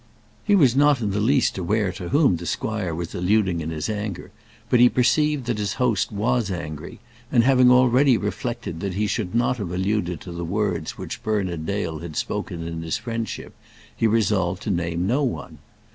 He 0.43 0.55
was 0.55 0.75
not 0.75 0.99
in 0.99 1.11
the 1.11 1.19
least 1.19 1.59
aware 1.59 1.91
to 1.91 2.09
whom 2.09 2.37
the 2.37 2.47
squire 2.47 2.95
was 2.95 3.13
alluding 3.13 3.61
in 3.61 3.69
his 3.69 3.87
anger; 3.87 4.31
but 4.67 4.79
he 4.79 4.89
perceived 4.89 5.45
that 5.45 5.59
his 5.59 5.73
host 5.75 6.11
was 6.11 6.49
angry, 6.49 6.99
and 7.31 7.43
having 7.43 7.69
already 7.69 8.17
reflected 8.17 8.79
that 8.79 8.95
he 8.95 9.05
should 9.05 9.35
not 9.35 9.57
have 9.57 9.69
alluded 9.71 10.19
to 10.21 10.31
the 10.31 10.43
words 10.43 10.97
which 10.97 11.21
Bernard 11.21 11.67
Dale 11.67 11.99
had 11.99 12.15
spoken 12.15 12.67
in 12.67 12.81
his 12.81 12.97
friendship, 12.97 13.53
he 13.95 14.07
resolved 14.07 14.63
to 14.63 14.71
name 14.71 15.05
no 15.05 15.21
one. 15.21 15.59